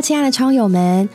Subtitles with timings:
[0.00, 1.08] 亲爱的超友们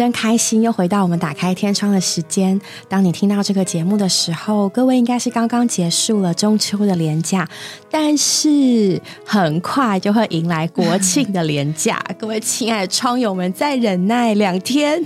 [0.00, 2.58] 真开心，又回到我们打开天窗的时间。
[2.88, 7.46] 当你听到这个节目的时候，各位应该是刚刚结束了中秋的连假，
[7.90, 12.02] 但是很快就会迎来国庆的连假。
[12.18, 15.04] 各位亲爱的窗友们，再忍耐两天，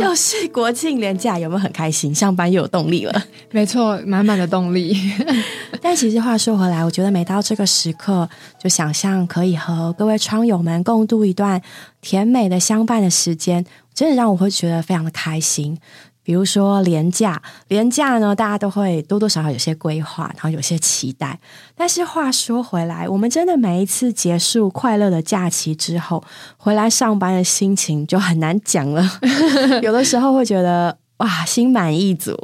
[0.00, 2.14] 又是国庆连假，有没有很开心？
[2.14, 3.24] 上班又有动力了？
[3.50, 4.96] 没错，满满的动力。
[5.82, 8.28] 但其实话说回来，我觉得每到这个时刻，
[8.62, 11.60] 就想象可以和各位窗友们共度一段
[12.00, 13.66] 甜美的相伴的时间。
[14.02, 15.78] 真的让我会觉得非常的开心。
[16.24, 21.38] 比如说廉价，廉价呢，大家都会多多少少有些规划，然后有些期待。
[21.76, 26.24] 但是话说回来，我们真的每一次结束快乐的假期之后，
[26.56, 29.08] 回来上班的心情就很难讲了。
[29.82, 32.36] 有的时候会觉得哇，心满意足，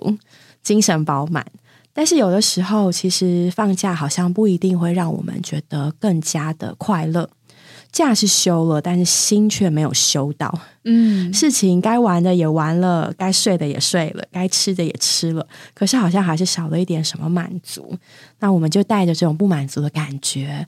[0.62, 1.44] 精神饱满。
[1.92, 7.28] 但是有的时候，其实放假好像不一定会让我们觉得更加的快乐。
[7.90, 10.52] 假是休了，但是心却没有休到。
[10.84, 17.94] 嗯，事情该玩的也玩了，该睡的也睡了，该吃的也吃了，可是好像还是少了一点什么满足。
[18.38, 20.66] 那我们就带着这种不满足的感觉。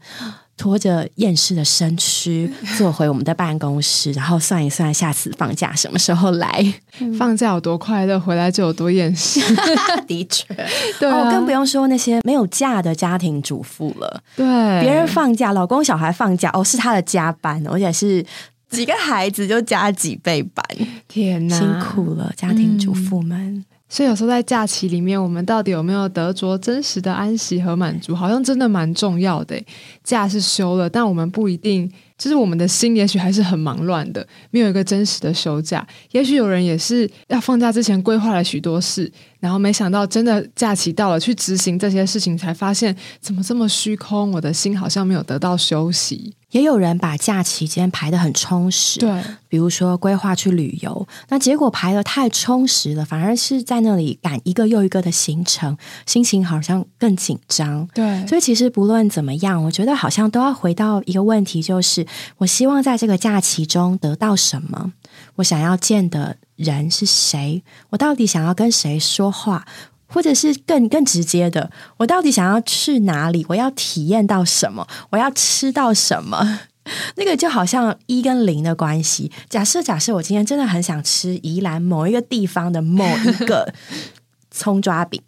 [0.60, 6.74] 拖着厌世的身躯 坐回我们的办公室，然后算一算下次放假什么时候来。
[7.18, 9.40] 放假有多快乐，回来就有多厌世。
[10.06, 10.44] 的确，
[10.98, 14.22] 对，更不用说那些没有假的家庭主妇了。
[14.36, 14.44] 对，
[14.82, 18.22] 别人放假，老公小孩放假，哦，是他的加班，而且是
[18.68, 20.62] 几个孩子就加几倍班。
[21.08, 23.64] 天哪，辛苦了，家庭主妇们。
[23.90, 29.60] 所以有时候在假期里面，我们到底有没有得着真实的安息和满足，好像真的蛮重要的。
[30.04, 35.84] 假是休了，但我们不一定，就是我们的心也许还是很忙乱的，没有一个真实的休假。
[36.12, 39.10] 也许有人也是要放假之前规划了许多事。
[39.40, 46.34] 然后没想到，真的假期到了，去执行这些事情，才发现怎么这么虚空，我的心好像没有得到休息。
[46.50, 57.88] 也有人把假期间排的很充实，对，比如说规划去旅游，那结果排的太充实了，反而是在那里赶一个又一个的行程，心情好像更紧张。
[57.94, 62.06] 对，所以其实不论怎么样，我觉得好像都要回到一个问题，就是
[62.38, 64.92] 我希望在这个假期中得到什么，
[65.36, 66.36] 我想要见的。
[66.60, 67.62] 人是谁？
[67.88, 69.64] 我到底想要跟谁说话？
[70.12, 73.46] 或者是更更直接的，我到底想要去哪里？
[73.48, 74.86] 我要体验到什么？
[75.10, 76.60] 我要吃到什么？
[77.16, 79.30] 那个就好像一跟零的关系。
[79.48, 83.72] 假设假设我今天真的很想吃宜兰某一个地方的某一个
[84.50, 85.22] 葱抓饼，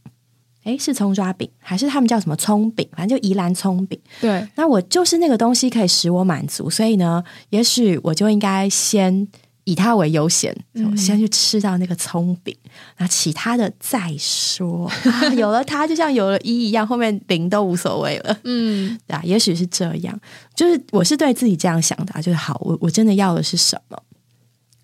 [0.65, 2.89] 诶，是葱抓饼还是他们叫什么葱饼？
[2.97, 4.01] 反正就宜兰葱饼。
[4.21, 9.29] 对，那我就是那个东西可以使我满足，所以呢，也许我就应该先。
[9.65, 10.53] 以它为优先，
[10.97, 12.57] 先去吃到那个葱饼，
[12.99, 14.91] 那其他的再说。
[15.39, 18.37] 有了它，就像有了一一样，后面零都无所谓了。
[18.43, 20.19] 嗯，对啊，也许是这样。
[20.55, 23.97] 就是我是对自己这样想的，就是好，我我真的要的是什么？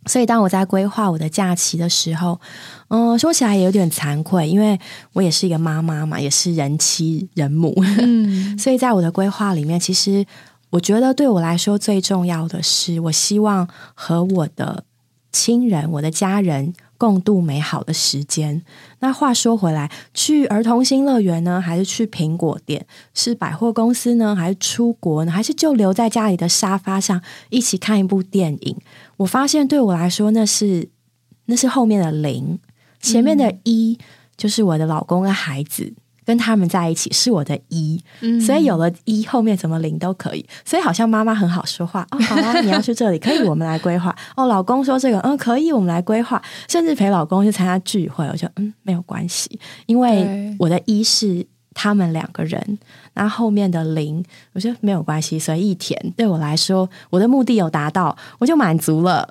[0.07, 2.41] 所以当我在规划我的假期的时候，
[2.89, 4.79] 嗯，说起来也有点惭愧，因为
[5.13, 7.75] 我也是一个妈妈嘛，也是人妻人母。
[7.99, 10.25] 嗯， 所以在我的规划里面，其实。
[10.71, 14.85] 我觉得对我来说最重要的是，我希望和我的
[15.33, 18.63] 亲人、我的家人共度美好的时间。
[18.99, 22.87] 那话说回来，去儿童新乐园呢，还是去苹果店？
[23.15, 25.33] 是百货公司呢，还是出国呢？
[25.33, 28.77] 还是就留在家里的沙发上一起看一部电影？
[29.19, 30.89] 我发现对我来说，那是
[31.47, 32.59] 那是后面的零，
[33.01, 33.99] 前面的一
[34.37, 35.95] 就是我的老公跟孩子。
[36.29, 37.99] 跟他们在一起是我的一，
[38.45, 42.19] 所以有了一后面怎么零都可以，所以好像妈妈很好说话哦。
[42.21, 44.45] 好啊，你要去这里，可以我们来规划哦。
[44.45, 52.79] 老公说这个，嗯，可以我们来规划，甚至陪老公去参加聚会，我就嗯没有关系，因为我的一是他们两个人，
[53.15, 54.23] 那后面的零
[54.53, 55.99] 我觉得没有关系，随意填。
[56.15, 59.27] 对我来说，我的目的有达到，我就满足了。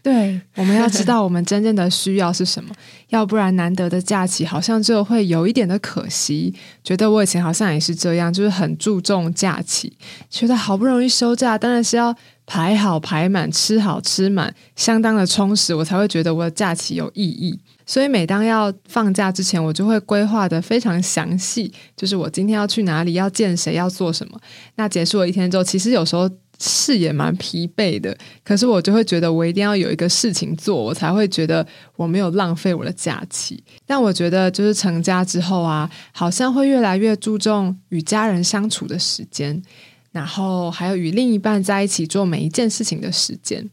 [0.00, 2.72] 对， 我们要知道我们真正的需要是什么，
[3.10, 6.54] 要不然难得的假期好像就会有一点的可惜。
[6.84, 9.92] 觉得我以前好像也是这样，就是很注重假期，
[10.30, 12.14] 觉得好不容易休假，当然是要
[12.46, 17.58] 排好排满，吃好吃满，相当的充实，我才会觉得我的假期有意义。
[17.84, 24.38] 所以每当要放假之前，我就会规划的非常详细，就是我今天要去哪里，要见谁，要做什么。
[24.76, 26.30] 那结束了一天之后，其实有时候。
[26.60, 31.64] 是也蛮疲惫的，可是我就会觉得我一定要有一个事情做，我才会觉得
[31.94, 33.62] 我没有浪费我的假期。
[33.86, 39.62] 但我觉得就是成家之后啊，好像会越来越注重与家人相处的时间，
[40.10, 43.64] 然后还有与另一半在一起做每一件事情的时间。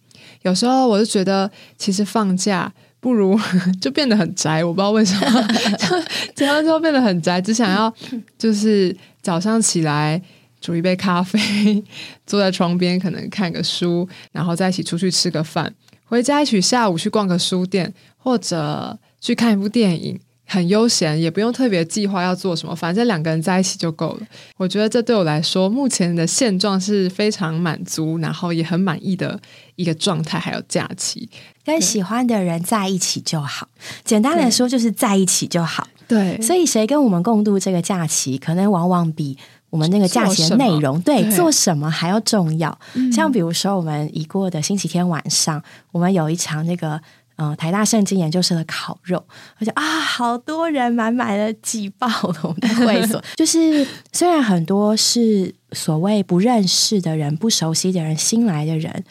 [0.43, 1.49] 有时候我就觉得，
[1.79, 3.39] 其实放假不如
[3.81, 5.47] 就变得很宅，我不知道为什么，
[5.79, 5.87] 就
[6.35, 7.91] 结婚之后变得很宅，只想要
[8.37, 10.21] 就是早上起来。
[10.65, 11.83] 煮一杯咖啡，
[12.25, 15.71] 坐在窗边可能看个书，然后再一起出去吃个饭，
[16.05, 20.19] 回家一起下午去逛个书店，或者去看一部电影。
[20.47, 24.27] 很悠闲，也不用特别计划要做什么，反正两个人在一起就够了。
[24.57, 29.39] 我觉得这对我来说，目前的现状是非常满足，然后也很满意的
[29.75, 30.37] 一个状态。
[30.37, 31.27] 还有假期，
[31.63, 33.67] 跟喜欢的人在一起就好。
[34.03, 35.87] 简单来说，就是在一起就好。
[36.07, 39.35] 对，所以谁跟我们共度这个假期，可能往往比
[39.75, 42.79] 我们那个假期的内容，对做什么还要重要。
[43.11, 45.61] 像比如说，我们已过的星期天晚上，
[45.91, 47.01] 我们有一场那个。
[47.37, 49.21] 嗯，台大圣经研究社的烤肉，
[49.59, 53.21] 而且啊，好多人满满的挤爆了我们的会所。
[53.35, 59.03] 就是虽然很多是所谓不认识的人、不熟悉的人、新来的人，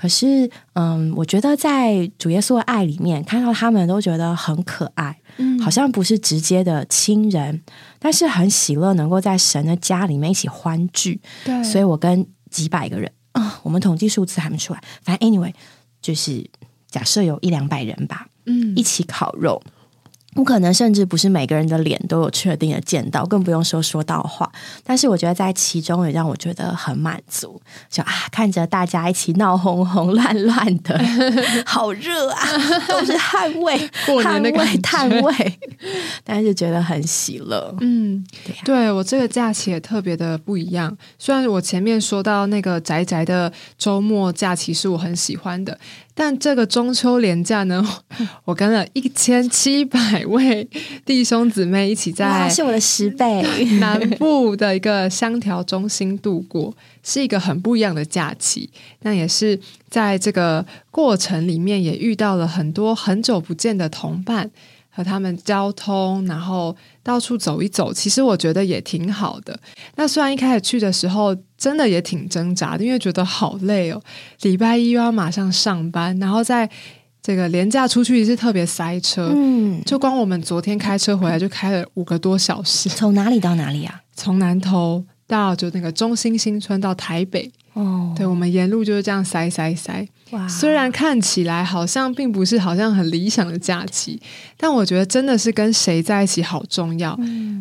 [0.00, 7.60] 可是嗯，我觉得在主耶稣的爱里面，看到他们都觉得很可爱，嗯，好像不是直接的亲人，
[7.98, 11.20] 但是很喜乐，能够在神的家里面一起欢聚。
[11.44, 15.52] 对，所以我跟几百个人啊，我们统计数字还没出来，反正 anyway
[16.00, 16.48] 就是。
[16.90, 19.62] 假设有一两百人吧，嗯，一起烤肉。
[20.36, 24.50] 我可能甚至不是每个人的脸都有确定的见到，更不用说说到话。
[24.84, 27.60] 但是我觉得在其中也让我觉得很满足，
[27.90, 30.98] 就啊，看着大家一起闹哄哄、 乱乱的，
[31.66, 32.46] 好热啊，
[32.86, 33.90] 都是汗味、
[34.22, 35.58] 汗味、碳味，
[36.22, 37.74] 但是觉得很喜乐。
[37.80, 40.96] 嗯，对，对我这个假期也特别的不一样。
[41.18, 45.76] 虽然我前面说到那个宅宅的周末假期是我很喜欢的。
[46.22, 47.82] 但这个中秋连假呢，
[48.44, 50.68] 我跟了一千七百位
[51.06, 53.42] 弟兄姊妹一起在是我的十倍
[53.80, 58.68] 南部的一个香调中心度过，是一个很不一样的假期。
[59.00, 59.58] 那也是
[59.88, 64.50] 在这个过程里面，也遇到了很多很久不见的同伴。
[64.90, 69.58] 和他们交通，然后到处走一走，其实我觉得也挺好的。
[69.94, 74.02] 那虽然一开始去的时候，真的也挺挣扎的，因为觉得好累哦。
[74.42, 76.68] 礼拜一又要马上上班，然后在
[77.22, 82.88] 这个廉价出去是特别塞车，嗯，就光我们昨天开车回来就开了五个多小时。
[82.88, 84.00] 从哪里到哪里啊？
[84.14, 87.48] 从南头到就那个中心新村到台北。
[87.74, 90.04] 哦，对，我们沿路就是这样塞塞塞。
[90.32, 94.20] 哇，虽然看起来好像并不是好像很理想的假期，
[94.56, 97.16] 但我觉得真的是跟谁在一起好重要。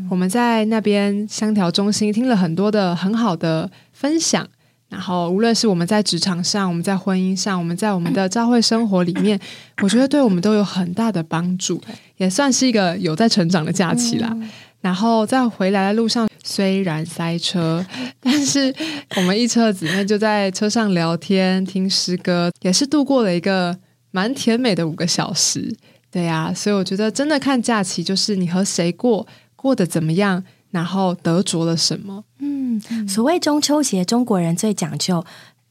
[0.10, 4.48] 我们在那边香调中心听了很多的很好的分享，
[4.90, 9.40] 然后无论是我们在职场上，我们在婚姻上，我们在我们的教会生活里面，
[9.84, 11.80] 我觉得对我们都有很大的帮助，
[12.18, 14.36] 也算是一个有在成长的假期啦。
[14.82, 16.28] 然后在回来的路上。
[16.52, 17.86] 虽然塞车，
[18.20, 18.74] 但是
[19.16, 23.78] 我们一车子那就在车上聊天、听诗歌，也是度过了一个
[24.10, 25.72] 蛮甜美的五个小时。
[26.10, 32.24] 对呀，所以我觉得真的看假期，就是你和谁过，过得怎么样，然后得着了什么。
[32.40, 35.24] 嗯，所谓中秋节，中国人最讲究。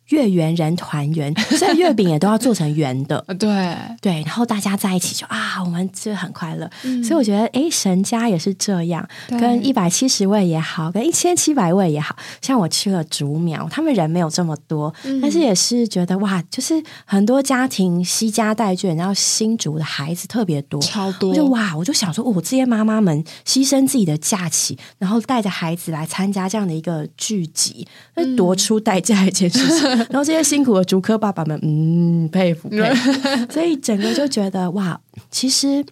[0.08, 3.24] 月圆人团圆， 所以月饼也都要做成圆的。
[3.38, 6.70] 对对，然后大家在一起就啊，我们就很快乐。
[7.02, 21.34] 所以我觉得，哎，神家也是这样，跟一百七十位也好，跟一千七百位也好像我去了竹苗，他们人没有这么多，但是也是觉得哇，就是很多家庭惜家带眷，然后新竹的孩子特别多，超多。
[21.34, 29.97] 就哇，我就想说，哦，这些妈妈们牺牲自己的假期，然后带着孩子来参加这样的一个聚集，那多出代价一件事情。
[30.10, 33.12] 然后这些辛苦的竹科爸爸们，嗯，佩服佩服。
[33.52, 35.00] 所以整个就觉得哇，
[35.30, 35.84] 其实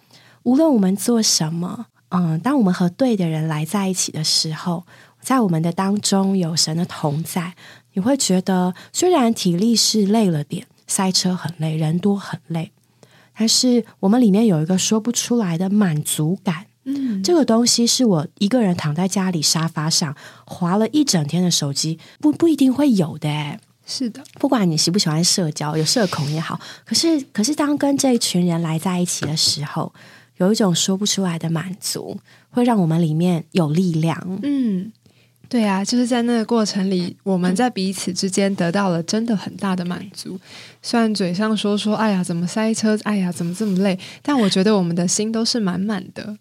[0.42, 4.84] 无论我们做什么，嗯，当我们和对的人来在一起的时候，
[5.20, 7.54] 在我们的当中有神的同在，
[7.94, 12.70] 你会觉得虽然体力是累了点，塞车很累，人多很累，
[13.36, 16.66] 但是我们里面有一个说不出来的满足感。
[16.88, 23.58] 嗯，这个东西是我一个人躺在家里沙发上划了一整天的手机，不不一定会有的。
[23.88, 29.94] 是的，不管你喜不喜欢社交，有社恐也好，可是可是当跟这一群人来在一起的时候，
[30.38, 32.18] 有一种说不出来的满足，
[32.50, 34.40] 会让我们里面有力量。
[34.42, 34.90] 嗯，
[35.48, 40.36] 对啊，就是在那个过程里，我们在彼此之间得到了真的很大的满足。
[40.82, 46.36] 虽然嘴上说说，哎呀，怎么塞车，哎呀，怎么这么累，但我觉得我们的心都是满满的。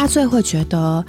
[0.00, 1.04] 家最会觉得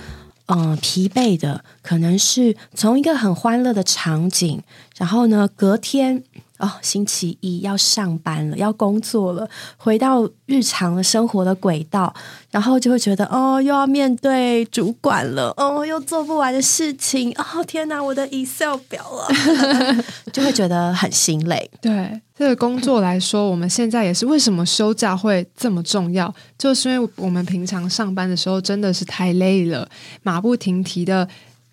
[0.45, 4.61] 嗯疲惫的，可能是从一个很欢乐的场景，
[4.97, 6.23] 然后呢，隔天。
[6.57, 12.13] 哦，星期一要上班了，要工作了，回到日常的生活的轨道，
[12.49, 19.27] 然后就会觉得哦，又要面对主管了，哦，又做不完的事情，哦，天哪，我的 Excel 表了，
[20.31, 21.69] 就会觉得很心累。
[21.81, 29.85] 对这个工作来说， 我们现在也是为什么休假会这么重要，就是因为我们平常上班的时候真的是太累了，
[30.23, 31.27] 马不停蹄的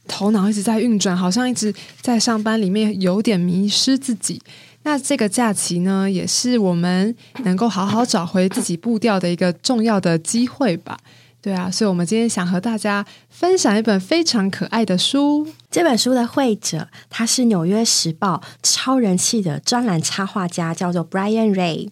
[0.08, 4.42] 头脑一直在运转，好像一直在上班里面有点迷失自己。
[4.84, 10.98] 那这个假期呢，也是我们能够好好找回自己步调的一个重要的机会吧？
[11.40, 15.44] 对啊，所以我们今天想和大家分享一本非常可爱的书。
[15.70, 21.88] 这本书的绘者他是《纽约时报》超人气的专栏插画家，叫做 Brian Ray。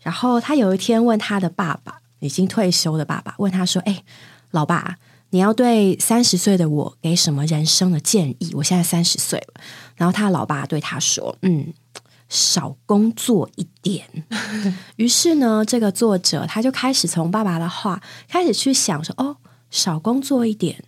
[0.00, 4.02] 然后他有一天问他的爸爸，已经退休的爸爸，问他说：“哎，
[4.52, 4.96] 老爸，
[5.30, 8.52] 你要对三十岁的我给什么人生的建议？
[8.54, 9.60] 我现在三十岁了。”
[9.96, 11.72] 然后他老爸对他说：“嗯。”
[12.28, 14.06] 少工作一点。
[14.96, 19.36] 于是呢，这个作者他就开始从爸爸的话开始去想说：“哦，
[19.70, 20.82] 少工作一点，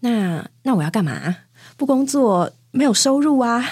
[0.00, 1.36] 那那我要干嘛？
[1.76, 3.64] 不工作没有收入啊。”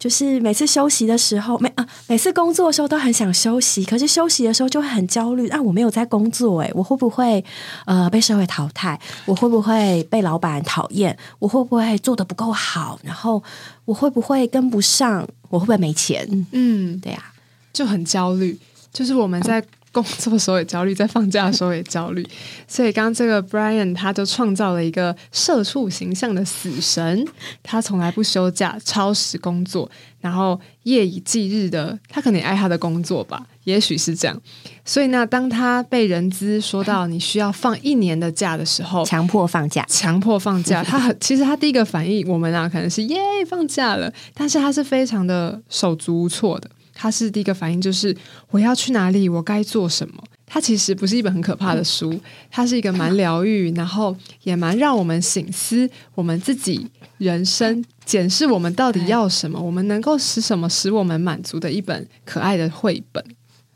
[0.00, 5.60] 就是每次休息的时候，每啊每次工作的时候都很想休息，可是休息的时候就会很焦虑啊！
[5.60, 7.44] 我没有在工作，诶，我会不会
[7.84, 8.98] 呃被社会淘汰？
[9.26, 11.14] 我会不会被老板讨厌？
[11.38, 12.98] 我会不会做的不够好？
[13.02, 13.42] 然后
[13.90, 15.28] 我会不会跟不上？
[15.48, 16.46] 我会不会没钱？
[16.52, 17.32] 嗯，对呀，
[17.72, 18.56] 就很焦虑。
[18.92, 19.60] 就是我们在。
[19.92, 22.26] 工作的时候也焦虑，在放假的时候也焦虑，
[22.68, 27.26] 所以刚刚这个 Brian 他就创造了一个社畜形象的死神，
[27.62, 34.40] 他从来不休假，超时工作，然后夜以继日的，他可能也爱他的工作吧，也许是这样。
[34.84, 43.18] 所以呢，当他被人资说到你需要放一年的假的时候，强迫放假，强迫放假， 他很其实他第一个反应，我们啊可能是耶
[43.48, 46.70] 放假了，但是他是非常的手足无措的。
[47.00, 48.14] 他是第一个反应就是
[48.50, 50.22] 我要去哪里，我该做什么。
[50.44, 63.24] 它其实不是一本很可怕的书，它是一个蛮疗愈，然后也蛮让我们醒思我们自己人生、检视我们到底要什么，我们能够使什么使我们满足的一本可爱的绘本。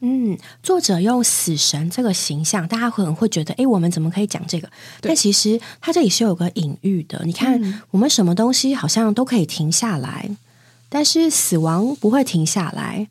[0.00, 4.68] 嗯，作者用死神这个形象，大家可能会觉得，哎，我们怎么可以讲这个？
[5.00, 7.22] 但其实它这里是有个隐喻的。
[7.24, 10.28] 你看，我们什么东西好像都可以停下来。
[10.94, 13.08] 但是死亡不会停下来，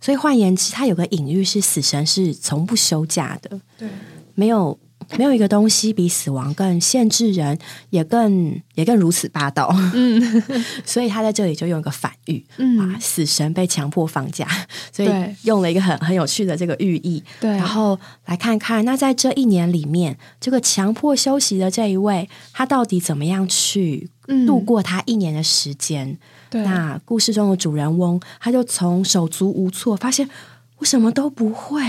[0.00, 3.60] 所以换言之，它有个隐喻是死神是从不休假的。
[3.76, 3.88] 对，
[4.36, 4.78] 没有
[5.16, 7.58] 没有一个东西比死亡更限制人，
[7.90, 9.74] 也更也更如此霸道。
[9.94, 10.42] 嗯，
[10.84, 12.44] 所以他在这里就用一个反喻，
[12.80, 14.46] 啊，死神被强迫放假，
[14.92, 15.08] 所以
[15.42, 17.22] 用了一个很很有趣的这个寓意。
[17.40, 24.10] 对，然后来看看，那在这一年里面，这个强迫休息的这一位，他到底怎么样去
[24.46, 26.18] 度过他一年的时间？
[26.50, 30.28] 那故事中的主人翁，他就从手足无措，发现
[30.78, 31.80] 我什么都不会，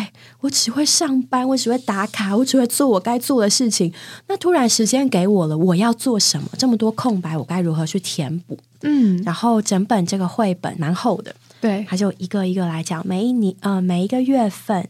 [0.41, 3.91] 我只会上班，我只会打卡，我只会做我该做的事情。
[4.27, 6.47] 那突然时间给我了，我要做什么？
[6.57, 8.57] 这么多空白，我该如何去填补？
[8.83, 14.87] 嗯，然后整本这个绘本蛮厚的，对，他就一个一个来讲，每一年呃每一个月份，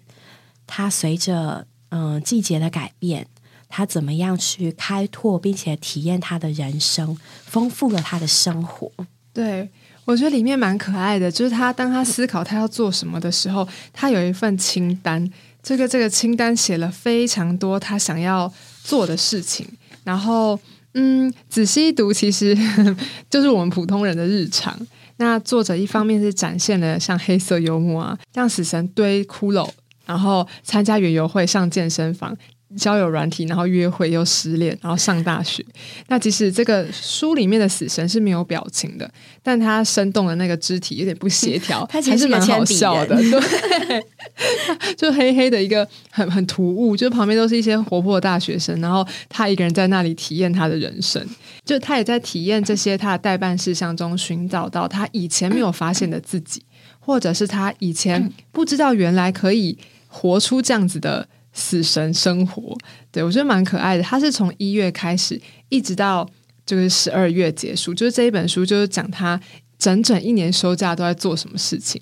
[0.68, 3.26] 他随着嗯季节的改变，
[3.70, 8.92] 他怎么样去开拓并且体验他的人生，丰富了他的生活。
[9.34, 9.70] 对，
[10.06, 15.30] 我觉得里面蛮可爱的，就是他当他思考他要做什么的时候，他有一份清单。
[15.64, 18.52] 这个这个清单写了非常多他想要
[18.84, 19.68] 做的事情，
[20.04, 20.60] 然后
[20.94, 22.56] 嗯，仔细一读，其实
[23.30, 24.80] 就是我们普通人的日常。
[25.18, 29.68] 那作者一方面是展现了像黑色幽默啊，让死神堆骷髅，
[30.06, 32.38] 然后参加园游会，上健身房。
[32.78, 35.66] 交友软体，然后约会又失恋，然后上大学。
[36.08, 39.10] 那即使这个书里面的死神是没有表情的，
[39.42, 43.16] 但他生动的那个肢体有点不协调，还是蛮好笑的。
[43.16, 44.06] 对，
[44.98, 51.26] 就黑黑的一个很很突兀，就旁边都是一些活泼的大学生，然后他一个人在那里体验他的人生，
[51.64, 56.62] 就他也在体验这些他的代办事项中寻找到他以前没有发现的自己，
[57.00, 59.78] 或者是他以前 不知道原来可以
[60.08, 61.28] 活出这样子的。
[61.56, 62.78] 死神生活，
[63.12, 64.04] 对我觉得蛮可爱的。
[64.04, 66.30] 他是从一月开始，一直到
[66.66, 69.40] 就是十二月结束，就是这一本书就是讲他
[69.80, 72.00] 整整一年休假都在做什么事情。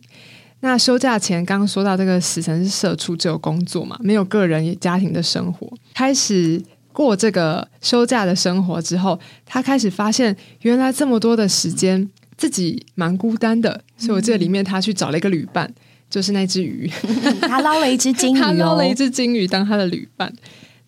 [0.62, 5.72] 那休假前刚刚说到这个死神是社畜，只有工作嘛，没有个人家庭的生活。
[5.94, 6.60] 开始
[6.92, 15.72] 过这个休假的生活之后，他开始发现原来这么多的时间自己蛮孤单的，所以我这里面他去找了一个旅伴。
[16.14, 16.88] 就是那只鱼，
[17.42, 20.32] 他捞了一只金鱼，他捞了一只金鱼当他的旅伴。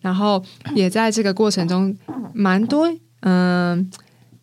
[0.00, 0.40] 然后
[0.72, 1.92] 也在这个过程中
[2.32, 2.88] 蛮多
[3.22, 3.90] 嗯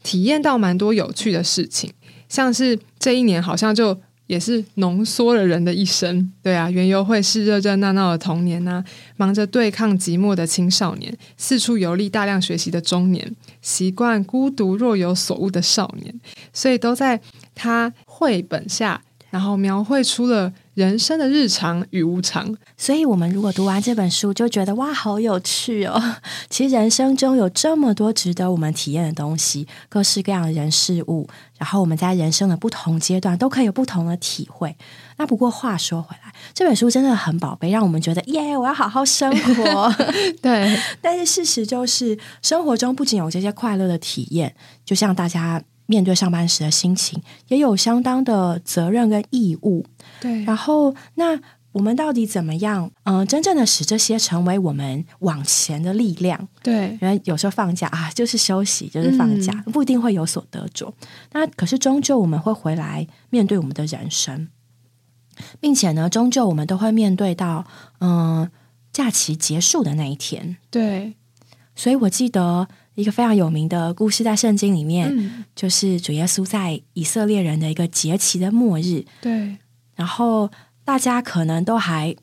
[0.04, 1.90] 体验到蛮多有趣的事情，
[2.28, 3.98] 像是这一年好像就。
[4.26, 8.82] 也是浓缩了人的一生，对啊，园游会是热热闹闹的童年呐，
[9.18, 16.16] 忙着对抗寂寞的青少年，四处游历大量学习的中年，习惯孤独若有所悟的少年，
[16.54, 17.20] 所以都在
[17.54, 20.52] 他绘本下，然后描绘出了。
[20.74, 26.02] 人生的日常与无常，所以我们如果读完这本书，就觉得哇，好有趣哦！
[26.50, 34.76] 其实人生中有这么多值得我们体验的东西，各式各样的人事物，然后我们在人生的不同阶段都可以有不同的体会。
[35.18, 39.94] 那不过话说回来，这本书真的很宝贝，让我们觉得耶，我要好好生活。
[40.42, 45.62] 对， 但是事实就是，生活中不仅有这些快乐的体验，就像大家。
[45.86, 49.86] 面对上班时的心情，也有相当的责任跟义务。
[50.22, 51.40] 对，然后那
[51.74, 52.90] 我们到底怎么样？
[53.04, 56.48] 嗯，真正的使这些成为我们往前的力量？
[56.62, 60.94] 对，因为有时候放假啊，就是休息，就是放假，不一定会有所得着。
[61.34, 64.48] 那可是终究我们会回来面对我们的人生，
[65.60, 67.66] 并且呢，终究我们都会面对到
[68.00, 68.50] 嗯
[68.92, 70.58] 假期结束的那一天。
[70.70, 71.16] 对，
[71.76, 72.68] 所以我记得。
[72.96, 79.04] 一个非常有名的故事，在圣经里面，就是主耶稣在以色列人的一个节期的末日。
[79.22, 79.58] 对，
[79.96, 80.50] 然后
[80.86, 82.16] 大家可能都还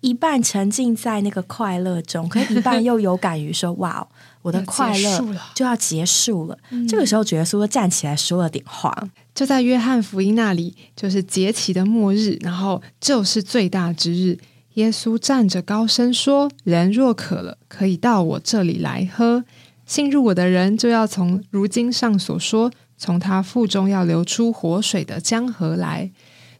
[0.00, 4.06] 一半沉浸在那个快乐中，可一半又有感于说：“哇，
[4.42, 8.94] 我的快乐就要结束了。”这个时候，主耶稣站起来说了点话，
[9.34, 14.38] 就在约翰福音那里，就是节期的末日，然后就是最大之日。
[14.74, 19.42] 耶稣站着高声说：“人若渴了，可以到我这里来喝。”
[19.86, 26.10] 信入我的人，就要从如今上所说，从他腹中要流出活水的江河来。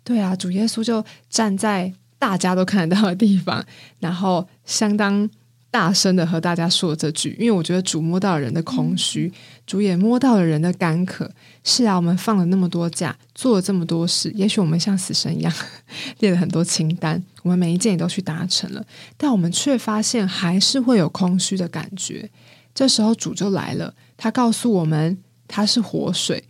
[0.04, 3.66] 对啊，主耶稣就站在大家都看得到的地方，
[3.98, 5.28] 然后相当
[5.68, 7.36] 大声的和大家说这句。
[7.40, 9.32] 因为我觉得主摸到了人的空虚，
[9.66, 11.28] 主也摸到了人的干渴。
[11.64, 15.52] 是啊，我们放了那么多假，做了这么多事，也许我们像死神一样
[16.20, 18.86] 列了很多清单，我们每一件也都去达成了，
[19.16, 22.30] 但我们却发现还是会有空虚的感觉。
[22.76, 25.16] 这时候主就来了，他告诉我们
[25.48, 26.44] 他是活水，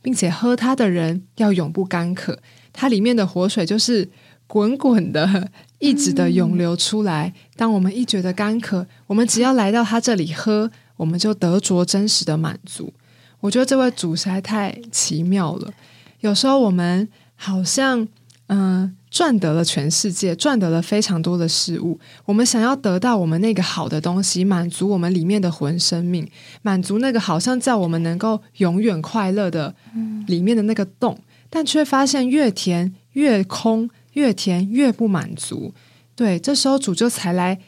[0.00, 2.38] 并且喝它的人要永不干渴。
[2.72, 4.08] 它里面的活水就是
[4.46, 7.34] 滚滚的、一直的涌流出来。
[7.56, 12.94] 当我们一觉得干渴，我们只要来到他这里喝，我们就得着真实的满足。
[13.40, 15.74] 我觉得这位主实在太奇妙了。
[16.20, 18.06] 有时候我们好像
[18.46, 18.96] 嗯。
[19.12, 22.00] 赚得了全世界，赚得了非常多的事物。
[22.24, 26.26] 我们想要得到我们那个好的东西，满足我们里面的魂生命，
[26.62, 29.74] 满足那个好像叫我们能够永远快乐的
[30.26, 31.18] 里面的那个洞，
[31.50, 35.74] 但却发现越填越空，越填越不满足。
[36.16, 37.58] 对，这时候主就才来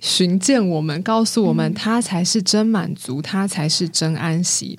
[0.00, 4.78] 寻见我们，告诉我们他才是真满足，他才是真安息。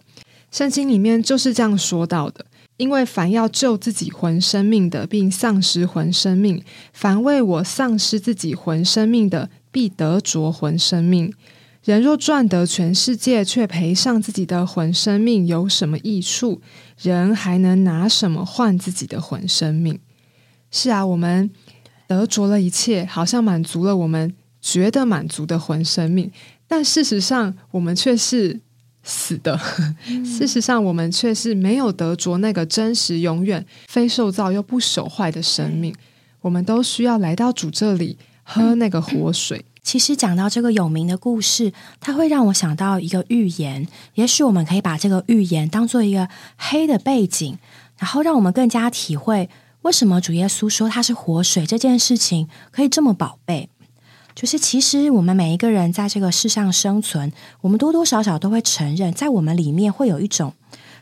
[0.51, 2.43] 圣经里面就是这样说到的。
[2.79, 6.61] 因为凡要救自己魂生命的，并丧失魂生命；
[6.93, 11.33] 凡为我丧失自己魂生命的，必得着魂生命。
[11.83, 16.61] 人若赚得全世界，却赔上自己的魂生命，有什么益处？
[16.97, 19.99] 人还能拿什么换自己的魂生命？
[20.71, 21.51] 是啊，我们
[22.07, 26.31] 得着了一切，好像满足了我们觉得满足的魂生命，
[26.65, 28.61] 但事实上，我们却是。
[29.09, 29.59] 死的，
[30.23, 35.93] 事实上，我们却是没有得着那个真实、永远、非受造又不朽坏的生命。
[36.41, 39.65] 我们都需要来到主这里喝那个活水。
[39.81, 43.87] 其实讲到这个有名的故事，它会让我想到一个寓言。
[44.13, 47.57] 也许我们可以把这个寓言当做一个黑的背景，
[47.97, 49.49] 然后让我们更加体会
[49.81, 53.69] 为什么主耶稣说他是活水这件事情可以这么宝贝。
[54.39, 60.53] 就是其实我们每一个人在这个世上生存，我们多多少少都会承认，在我们里面会有一种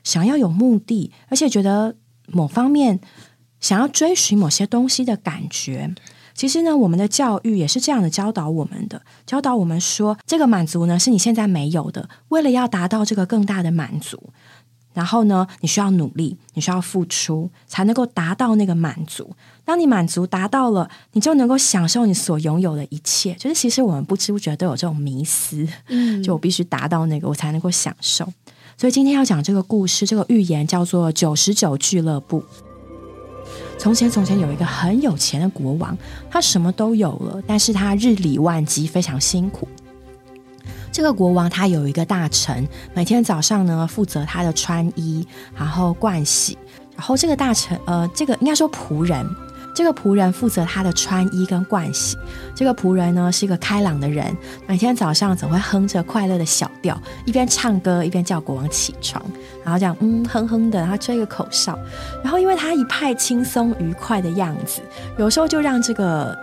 [0.04, 1.96] 想要有目的，而且觉得
[2.26, 3.00] 某方面
[3.60, 5.94] 想要追寻某些东西的感觉。
[6.34, 14.34] 其实呢，我们的教育也是这样的教导我们的，教导我们说，这个满足呢是你现在没有的，为了要达到这个更大的满足。
[14.96, 19.36] 然后呢，你需要努力，你需要付出，才能够达到那个满足。
[19.68, 23.34] 当你满足达到了，你就能够享受你所拥有的一切。
[23.34, 28.26] 就是其实我们不知不觉都有这种迷思，嗯，就我必须达到那个，我才能够享受。
[28.78, 32.40] 所以今天要讲这个故事，这个寓言叫做《九十九俱乐部》。
[33.78, 35.98] 从前，从前有一个很有钱的国王，
[36.32, 39.68] 他什么都有了，但是他日理万机，非常辛苦。
[40.94, 46.58] 这个国王他有一个大臣，每天早上呢负责他的穿衣，然后盥洗。
[46.96, 49.24] 然后这个大臣，呃，这个应该说仆人，
[49.78, 52.18] 这个仆人负责他的穿衣跟盥洗。
[52.56, 54.36] 这个仆人呢是一个开朗的人，
[54.66, 59.24] 每天早上总会哼着快乐的小调，一边唱歌一边叫国王起床，
[59.64, 61.78] 然后这样嗯哼哼的，然后吹个口哨。
[62.24, 64.82] 然后因为他一派轻松愉快的样子，
[65.20, 66.36] 有时候就让这个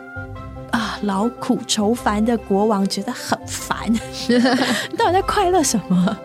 [0.70, 3.92] 啊劳苦愁烦的国王觉得很烦。
[4.28, 6.16] 你到底在快乐什么？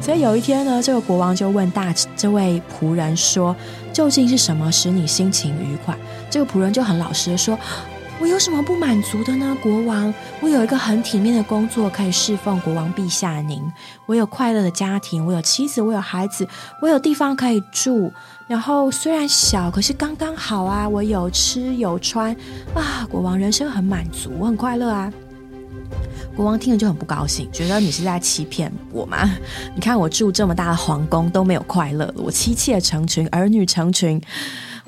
[0.00, 3.56] 所以有一天呢，这个国王就问大这位仆人说
[3.92, 5.96] ：“究竟是什么使你心情愉快？”
[6.30, 7.58] 这个仆人就很老实的说
[8.20, 9.56] ：“我有什么不满足的呢？
[9.62, 13.62] 国王，我有一个很体面的工作可以侍奉国王陛下您，
[14.06, 16.46] 我有快乐的家庭，我有妻子，我有孩子，
[16.80, 18.12] 我有地方可以住。
[18.48, 22.34] 然后虽然小，可是刚刚好啊，我有吃有穿
[22.74, 25.12] 啊，国王人生很满足，我很快乐啊。”
[26.34, 29.26] 国王听了就很不高兴，觉得你是在欺骗我吗？
[29.74, 34.20] 你看我住这么大的皇宫都没有快乐，我妻妾成群，儿女成群，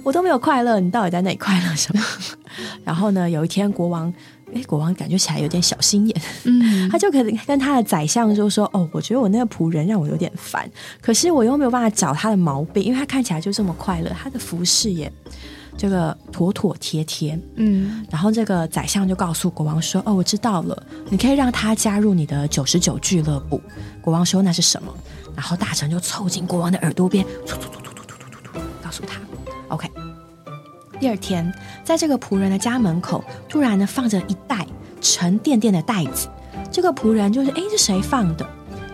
[0.02, 2.02] 我都没有快乐，你到底在那里快乐什么？
[2.84, 4.12] 然后呢，有一天国王，
[4.54, 10.68] 哎，国王感觉起来有点小心眼，嗯， 他就可能跟他的宰相就说：“哦，我觉得我那个仆人让我有点烦，
[11.00, 15.10] 可是我又没有办法找他的毛病，因为他看起来就这么快乐，他的服饰也。”
[15.80, 20.76] 这个妥妥帖帖，嗯，然后这个宰相就告诉国王说：“哦，我知道了，
[21.08, 23.62] 你可以让他加入你的九十九俱乐部。”
[24.02, 24.92] 国王说：“那是什么？”
[25.36, 29.20] 然后大臣就凑近国王的耳朵边，突突突突突突突突突，告诉他
[29.68, 29.90] ：“OK。”
[31.00, 31.52] 第二天，
[31.84, 34.66] 在这个仆人的家门口，突然呢放着一袋
[35.00, 36.28] 沉甸甸的袋子。
[36.72, 38.46] 这个仆人就是：“哎，这谁放的？”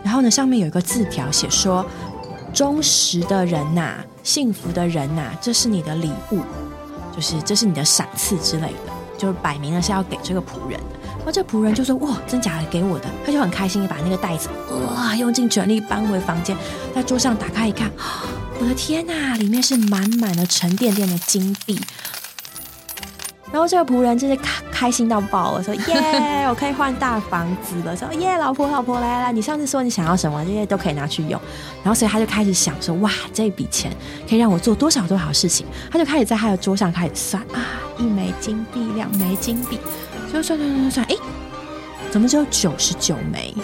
[0.04, 1.84] 然后呢，上面有一个字条写说
[2.52, 6.40] ：“忠实的人呐，幸福的人呐，这是你的礼物。”
[7.14, 10.98] 就是这是你的赏赐之类的，就是摆明了是要给这个仆人的。
[11.16, 14.48] 然后这仆人就说：“哇，真假的给我的。”他就很开心，把那个袋子
[14.96, 16.56] 哇用尽全力搬回房间，
[16.94, 17.90] 在桌上打开一看，
[18.64, 21.78] 我的天呐，里面是满满的沉甸甸的金币。
[23.52, 31.38] 然后这个仆人真是开开心到爆了，说：“耶，我可以换大房子了！”说：“耶，老婆，老婆，来来，你上次说你想要什么，这些都可以拿去用。”
[31.84, 33.94] 然后所以他就开始想说：“哇，这笔钱
[34.26, 37.60] 可以让我做多少多少事情？”他就开始在他的桌上开始算啊，
[37.98, 39.78] 一枚金币，两枚金币，
[40.32, 41.16] 就算算算算算，哎，
[42.10, 43.54] 怎么只有九十九枚？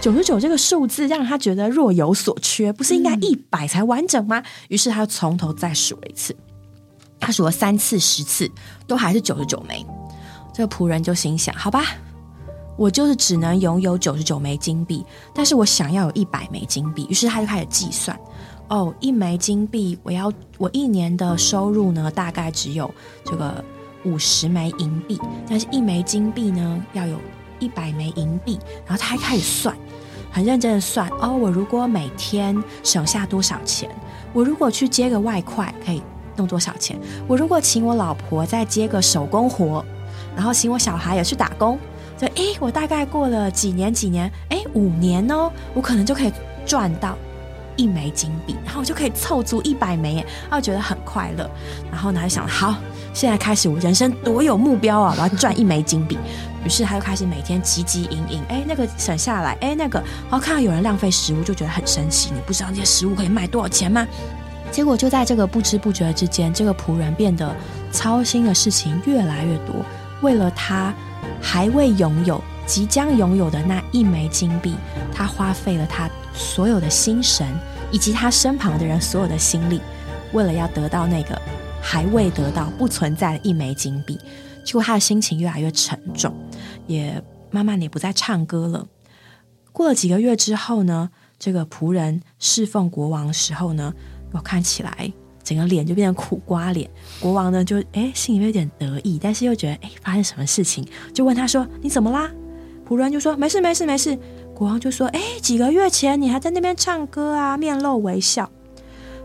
[0.00, 4.42] 九十九这个数字让他觉得若有所缺，不是应该一百才完整吗？
[4.68, 6.34] 于是他从头再数了一次。
[7.20, 8.50] 他数了三次、十次，
[8.86, 9.84] 都还是九十九枚。
[10.54, 11.84] 这个仆人就心想：好吧，
[12.78, 17.06] 我就是只能拥有九十九枚金币，但是我想要有一百枚金币。
[17.10, 18.18] 于是他就开始计算：
[18.68, 22.90] 哦，一枚金币，我要我一年的收入呢，大概只有
[23.22, 23.62] 这个
[24.06, 27.18] 五十枚银币，但是一枚金币呢，要有
[27.60, 28.58] 一百枚银币。
[28.84, 29.76] 然后他还开始算，
[30.32, 33.88] 很认真的算：哦，我如果每天省下多少钱？
[34.32, 36.02] 我如果去接个外快，可以。
[36.36, 36.98] 弄多少钱？
[37.26, 39.84] 我如果请我老婆再接个手工活，
[40.34, 41.78] 然后请我小孩也去打工，
[42.16, 46.32] 就诶，我大概过了几年几年，诶，五年哦，我可能就可以
[46.64, 47.14] 赚到
[47.76, 51.50] 一枚金币，然后我就可以凑足一百枚，然后觉得很快乐。
[51.90, 52.76] 然后呢，就想好，
[53.12, 56.18] 现在开始我人生多有目标啊，我要赚一枚金币。
[56.64, 59.98] 于是他就开始每天汲汲营营，哎，那个省下来，哎，那个，
[60.30, 62.30] 然后看到有人浪费食物，就觉得很生气。
[62.34, 64.06] 你不知道那些食物可以卖多少钱吗？
[64.70, 67.56] 结果就在这个不知不觉之间，这个仆人变得
[67.90, 69.74] 操心的事情越来越多。
[70.20, 70.94] 为了他
[71.40, 74.76] 还未拥有、即将拥有的那一枚金币，
[75.14, 77.46] 他花费了他所有的心神，
[77.90, 79.80] 以及他身旁的人所有的心力，
[80.32, 81.40] 为了要得到那个
[81.80, 84.18] 还未得到、不存在的一枚金币。
[84.64, 86.34] 结果他的心情越来越沉重，
[86.86, 88.86] 也慢慢也不再唱歌了。
[89.72, 93.92] 过了几个月之后呢，这个仆人侍奉国王的时候呢。
[94.32, 95.12] 我看起来
[95.42, 96.88] 整个脸就变成苦瓜脸，
[97.18, 102.30] 国王呢就哎心里面有点得意，但是又觉得哎发生什么事情，就问他说你怎么啦？
[102.88, 104.16] 仆人就说没事没事没事。
[104.54, 108.48] 国王就说哎几个月前你还在那边唱歌啊，面露微笑。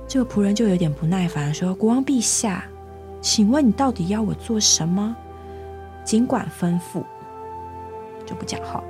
[0.07, 2.65] 这个仆人就有点不耐烦说国王陛下，
[3.21, 5.15] 请问你到底要我做什么？
[6.03, 7.03] 尽管吩咐，
[8.25, 8.83] 就不讲话。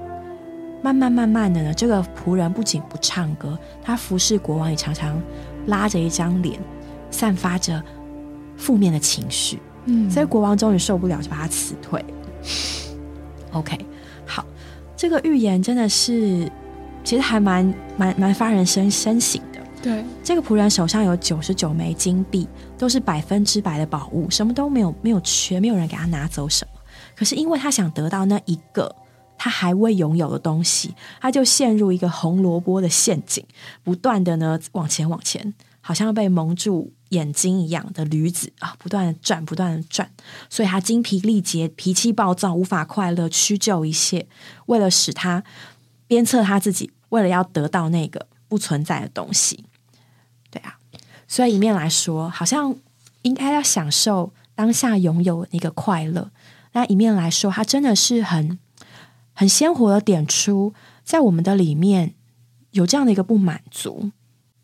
[0.81, 5.21] 慢慢慢慢的呢，这个仆人不仅不唱歌，他服侍国王也常常。
[5.67, 6.59] 拉着一张脸，
[7.09, 7.81] 散发着
[8.55, 12.05] 负面的情绪，嗯，所以国王终于受不了，就把他辞退。
[13.51, 13.75] OK，
[14.27, 14.45] 好，
[14.95, 16.47] 这个预言真的是，
[17.03, 19.54] 其实还蛮蛮蛮发人深深省的。
[19.85, 26.81] 对，这个仆人手上有九十九枚金币，都是百分之百的宝物，什么都没有没有缺，没有人给他拿走什么。
[27.15, 28.95] 可是因为他想得到那一个
[29.37, 33.45] 他还未拥有的东西，他就陷入一个红萝卜的陷阱，
[33.83, 40.09] 不断的呢往前往前，好像被蒙住眼睛一样的驴子啊，不断的转，不断的转，
[40.49, 44.25] 所以他精疲力竭，脾气暴躁，无法快乐，屈就一切，
[44.65, 45.43] 为了使他
[46.07, 49.63] 鞭策他自己，为了要得到那个不存在的东西。
[51.27, 52.75] 所以一面来说，好像
[53.23, 56.29] 应该要享受当下拥有那个快乐；
[56.73, 58.57] 那一面来说，它真的是很
[59.33, 62.13] 很鲜活的点出，在我们的里面
[62.71, 64.11] 有这样的一个不满足。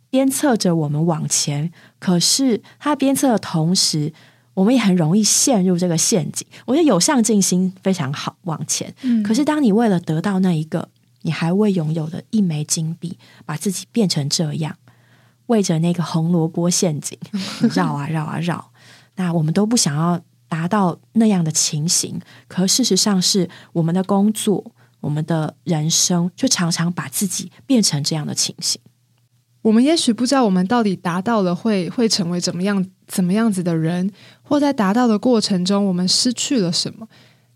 [0.09, 4.13] 鞭策着我们往前，可是它鞭策的同时，
[4.53, 6.45] 我们也很容易陷入这个陷阱。
[6.65, 8.93] 我觉得有上进心非常好，往前。
[9.03, 10.89] 嗯，可是当你为了得到那一个
[11.21, 14.75] 你还未拥有的一枚金币，把自己变成这样，
[15.51, 17.17] 为着那个红萝卜陷阱
[17.75, 18.71] 绕啊绕啊绕，
[19.17, 22.19] 那我们都不想要达到那样的情形。
[22.47, 28.79] 可事实上是我们的工作，我们的人生，就常常把自己变成这样的情形。
[29.61, 34.09] 我们也许不知道我们到底达到了会会成为怎么样怎么样子的人，
[34.41, 37.07] 或在达到的过程中我们失去了什么。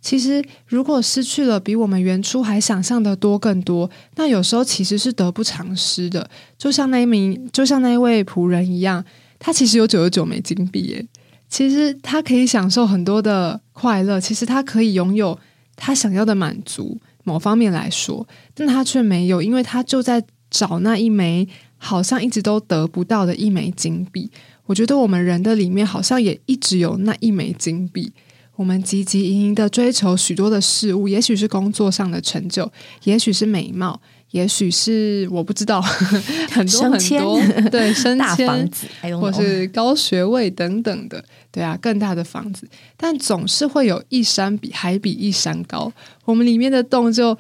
[0.05, 6.29] 其实，如果失去了比我们原初还想象的多更多，那有时候其实是得不偿失的。
[6.59, 9.03] 就像那一名，就像那一位仆人一样，
[9.39, 11.03] 他其实有九十九枚金币耶。
[11.49, 15.39] 其实他可以享受很多的快乐，其实他可以拥有
[15.75, 16.99] 他想要的满足。
[17.23, 21.47] 某方面来说，但他却没有，因为他就在找那一枚。
[21.77, 24.31] 好像一直都得不到的一枚金币，
[24.65, 28.11] 我觉得我们人的里面好像也一直有那一枚金币。
[28.55, 32.71] 我们汲汲营营的追求许多的事物，也许是工作上的成就，
[33.03, 33.99] 也许是美貌，
[34.31, 35.81] 也许是我不知道
[36.51, 38.71] 很多很多对升迁，
[39.19, 42.67] 或是高学位等等的，对啊，更大的房子。
[42.95, 45.91] 但总是会有一山比还比一山高，
[46.23, 47.37] 我们里面的洞就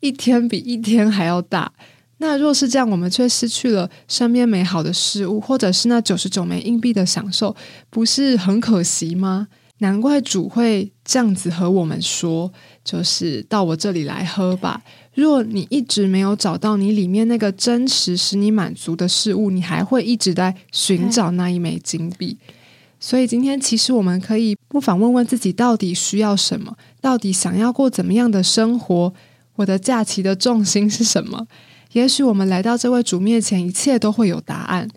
[0.00, 1.72] 一天比一天还要大。
[2.20, 7.54] 那若是这样，我们却失去了身边美好的事物，或者是那九十九枚硬币的享受，
[7.88, 9.48] 不是很可惜吗？
[9.78, 12.52] 难怪主会这样子和我们说，
[12.84, 14.82] 就是到我这里来喝吧。
[15.14, 22.36] 若你一直没有找到你里面那个真实使你满足的事物，你还会一直在寻找那一枚金币。
[23.00, 26.76] 所以今天，其实我们可以不妨问问自己，到底需要什么？
[27.00, 29.12] 到底想要过怎么样的生活？
[29.54, 31.46] 我的假期的重心是什么？
[31.92, 34.88] 也许我们来到这位主面前，一切都会有答案。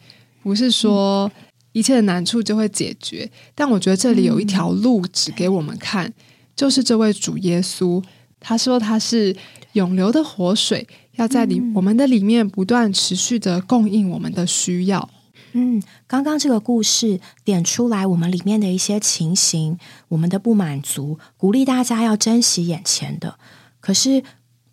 [0.44, 1.32] 不是说
[1.74, 6.14] 一切的难处就会解决，但我觉得这里有一条路指给我们看，
[6.56, 8.04] 就是这位主耶稣。
[8.40, 9.36] 他说他是
[9.74, 15.10] 永流的活水，要在里我们的里面不断持续的供应我们的需要。
[15.54, 19.78] 嗯，刚刚这个故事点出来我们里面的一些情形，
[20.10, 23.38] 我们的不满足，鼓励大家要珍惜眼前的。
[23.80, 24.24] 可是。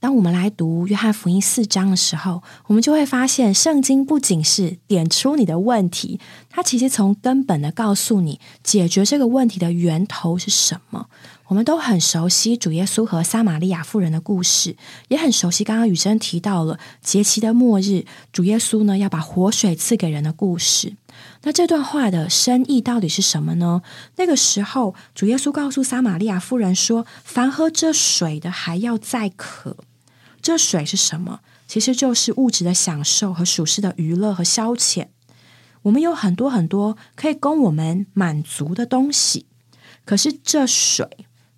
[0.00, 11.06] 当我们来读约翰福音四章的时候，我们就会发现，圣经不仅是点出你的问题，它其实从根本的告诉你解决这个问题的源头是什么。
[11.48, 14.76] 我们都很熟悉主耶稣和撒玛利亚妇人的故事，
[15.08, 20.94] 也很熟悉刚刚雨珍提到了节期的末日，主耶稣呢要把活水赐给人的故事。
[21.42, 23.82] 那这段话的深意到底是什么呢？
[24.16, 29.78] 那个时候，主耶稣告诉撒玛利亚妇人说：“凡喝这水的，还要再渴。”
[30.48, 31.40] 这水是什么？
[31.66, 35.08] 其实就是物质的享受和属世的娱乐和消遣。
[35.82, 39.44] 我们有很多很多可以供我们满足的东西，
[40.06, 41.06] 可是这水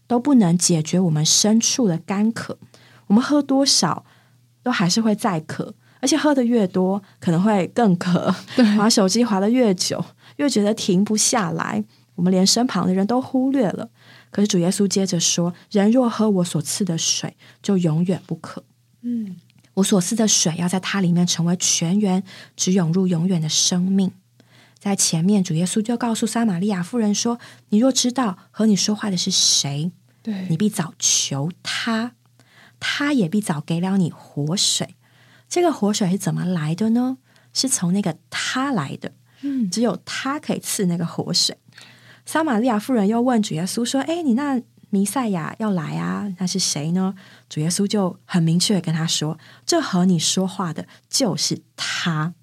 [0.09, 2.59] 都不能解决我们深处的干渴。
[3.07, 4.05] 我们喝多少
[4.65, 8.35] 都还是会再渴，而且喝的越多，可能会更渴。
[8.77, 10.05] 划手机划的越久，
[10.39, 11.85] 越觉得停不下来。
[12.17, 13.89] 我们连身旁的人都忽略了。
[14.33, 18.65] 可是主耶稣接着说：“人若喝我所赐的水，就永远不渴。”
[19.03, 19.37] 嗯，
[19.75, 22.23] 我所赐的水要在它里面成为泉源，
[22.57, 24.13] 只涌入永远的生命。
[24.79, 32.13] 在前面，主耶稣就告诉撒玛利亚妇人说：“你若知道和你说话的是谁，对你必早求他，
[32.79, 34.97] 他也必早给了你活水。
[35.49, 37.19] 这个活水是怎么来的呢？
[37.53, 39.13] 是从那个他来的。
[39.43, 41.59] 嗯，只有他可以赐那个活水。
[42.25, 47.15] 撒玛利亚妇人又问主耶稣说：‘哎，你那？’弥赛亚要来啊，那是谁呢？
[47.49, 52.35] 主耶稣就很明确的跟他说：“这和你说话的就是他。”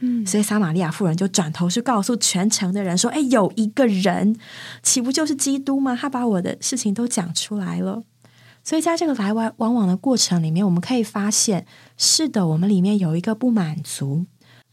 [0.00, 4.38] 嗯，所以撒玛利亚妇人就转头去告诉全城的人说：“哎，有一个人，
[4.82, 5.96] 岂不就是基督吗？
[5.96, 8.02] 他把我的事情都讲出来了。”
[8.62, 11.66] 所以在这个来来往往的过程里面，我们可以发现，
[11.96, 14.26] 是的，我们里面有一个不满足。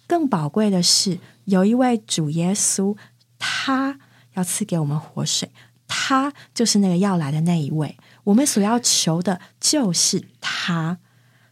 [0.08, 2.98] 更宝贵的是，有一位主耶稣，
[3.40, 4.00] 他
[4.34, 5.52] 要赐给我们活水。
[5.96, 10.98] 他就是那个要来的那一位，我们所要求的就是他。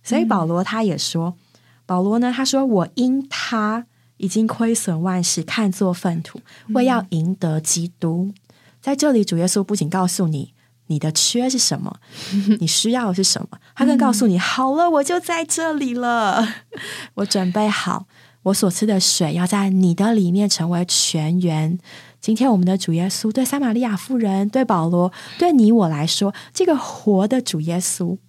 [0.02, 1.38] 所以保罗他也说，
[1.86, 3.86] 保罗呢，他说我因他
[4.18, 8.34] 已经亏损万事，看作粪土，为要赢得基督。
[8.82, 10.56] 在这里，主耶稣不仅告诉你
[10.88, 11.98] 你的缺是什么，
[12.60, 16.48] 你需要的是什么，他更告诉你：好了，我就在这里了，
[17.14, 18.08] 我准备好，
[18.44, 21.78] 我所吃的水要在你的里面成为泉源。
[22.22, 28.20] 今天，我们的主耶稣对撒玛利亚妇人、对保罗、对你我来说，这个活的主耶稣，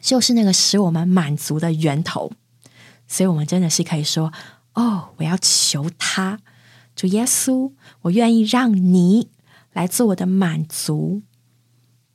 [0.00, 2.30] 就是那个使我们满足的源头。
[3.08, 4.32] 所以，我们真的是可以说：
[4.74, 6.38] 哦，我要求他，
[6.94, 9.28] 主耶稣，我愿意让你
[9.72, 11.22] 来做我的满足。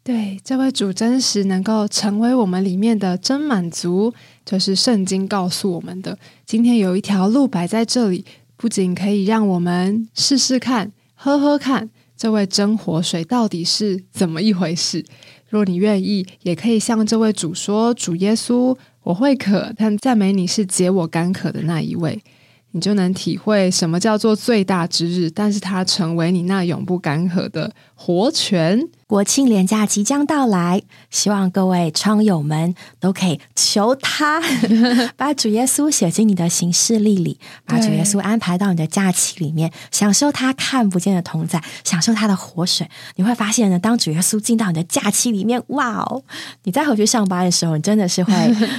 [0.05, 4.13] 对，这位主真实能够成为我们里面的真满足，
[4.45, 6.17] 就是圣经告诉我们的。
[6.45, 8.25] 今天有一条路摆在这里。
[8.63, 15.03] 不仅可以让我们试试看、喝喝看这位真活水到底是怎么一回事。
[15.49, 22.23] 若你愿意，也可以向这位主说：“主耶稣，我会渴，但赞美你是解我干渴的那一位。”
[22.71, 28.79] 你就能体会什么叫做最大之日，但是它成为你那永不干涸的活泉。
[29.13, 34.41] 国庆连假即将到来，希望各位窗友们都可以求他
[35.15, 42.89] 把主耶稣写进你的行事历里，把主耶稣安排到你的假期里面，享受他看不见的同在，享受他的活水。
[43.17, 46.23] 你会发现呢，当主耶稣进到你的假期里面，哇哦！
[46.63, 48.33] 你再回去上班的时候，你真的是会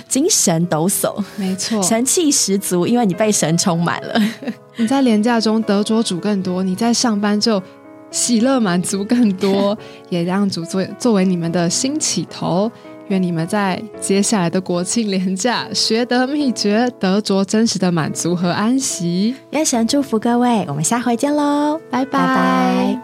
[0.09, 4.21] 精神抖擞，没错， 神气十足，因为你被神充满了。
[4.79, 7.63] 你在廉假中得着主更多，你在上班就。
[8.15, 9.77] 喜乐满足更多，
[10.09, 12.71] 也让主作作为你们的新起头。
[13.09, 19.35] 愿你们在接下来的国庆连假学得秘诀，得着真实的满足和安息。
[19.51, 23.04] 愿神祝福各位，我们下回见喽，拜拜。